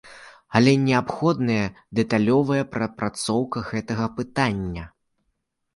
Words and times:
Але 0.59 0.71
неабходная 0.87 1.65
дэталёвая 1.99 2.63
прапрацоўка 2.73 3.57
гэтага 3.73 4.05
пытання. 4.19 4.83